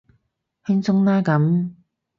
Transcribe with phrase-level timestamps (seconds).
[0.65, 1.73] 輕鬆啦咁